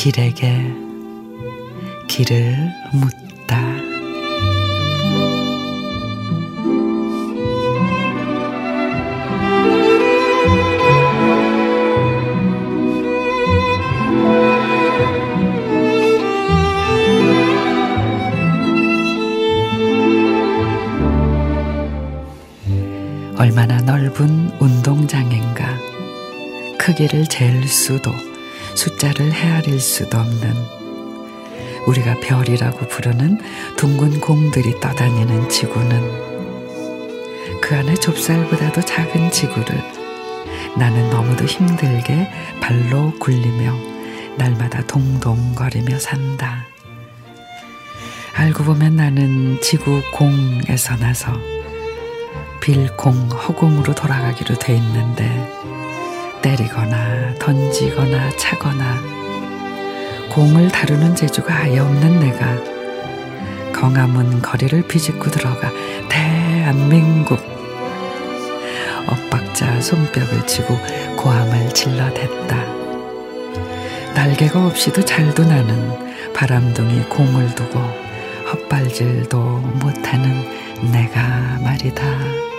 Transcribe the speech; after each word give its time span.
길에게 0.00 0.74
길을 2.08 2.56
묻다. 2.94 3.29
얼마나 23.40 23.80
넓은 23.80 24.50
운동장인가. 24.60 25.78
크기를 26.78 27.24
잴 27.24 27.66
수도 27.66 28.12
숫자를 28.74 29.32
헤아릴 29.32 29.80
수도 29.80 30.18
없는 30.18 30.54
우리가 31.86 32.20
별이라고 32.20 32.86
부르는 32.88 33.38
둥근 33.78 34.20
공들이 34.20 34.78
떠다니는 34.78 35.48
지구는 35.48 37.60
그 37.62 37.76
안에 37.76 37.94
좁쌀보다도 37.94 38.82
작은 38.82 39.30
지구를 39.30 39.82
나는 40.76 41.08
너무도 41.08 41.46
힘들게 41.46 42.28
발로 42.60 43.14
굴리며 43.18 43.74
날마다 44.36 44.86
동동거리며 44.86 45.98
산다. 45.98 46.66
알고 48.34 48.64
보면 48.64 48.96
나는 48.96 49.58
지구 49.62 50.02
공에서 50.12 50.96
나서 50.96 51.32
빌공 52.60 53.30
허공으로 53.30 53.94
돌아가기로 53.94 54.56
돼 54.56 54.76
있는데 54.76 55.50
때리거나 56.42 57.34
던지거나 57.38 58.30
차거나 58.36 59.00
공을 60.30 60.70
다루는 60.70 61.16
재주가 61.16 61.54
아예 61.54 61.78
없는 61.78 62.20
내가 62.20 62.56
경암은 63.72 64.42
거리를 64.42 64.86
비집고 64.86 65.30
들어가 65.30 65.70
대한민국 66.08 67.40
엇박자 69.08 69.80
손뼉을 69.80 70.46
치고 70.46 70.78
고함을 71.16 71.72
질러댔다. 71.72 72.56
날개가 74.14 74.66
없이도 74.66 75.04
잘도 75.04 75.44
나는 75.44 76.32
바람둥이 76.34 77.04
공을 77.04 77.54
두고 77.54 77.80
헛발질도 78.52 79.38
못하는 79.80 80.44
내가 80.92 81.58
말이다. 81.62 82.49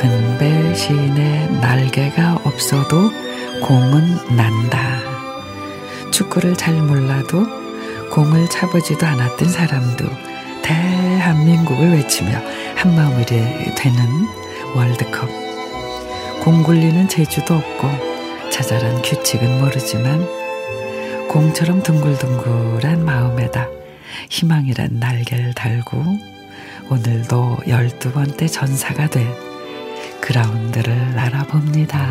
근배 0.00 0.74
시인의 0.74 1.50
날개가 1.60 2.40
없어도 2.44 3.10
공은 3.62 4.34
난다. 4.34 4.98
축구를 6.10 6.56
잘 6.56 6.72
몰라도 6.76 7.46
공을 8.10 8.48
차보지도 8.48 9.04
않았던 9.06 9.50
사람도 9.50 10.06
대한민국을 10.62 11.90
외치며 11.90 12.30
한마음이 12.76 13.26
되는 13.26 14.26
월드컵. 14.74 15.28
공 16.40 16.62
굴리는 16.62 17.06
재주도 17.06 17.56
없고 17.56 17.90
자잘한 18.50 19.02
규칙은 19.02 19.60
모르지만 19.60 20.26
공처럼 21.28 21.82
둥글둥글한 21.82 23.04
마음에다 23.04 23.68
희망이란 24.30 24.98
날개를 24.98 25.52
달고 25.52 26.02
오늘도 26.88 27.58
열두 27.68 28.12
번째 28.12 28.46
전사가 28.46 29.10
돼 29.10 29.49
그라운드를 30.20 30.92
알아봅니다. 31.18 32.06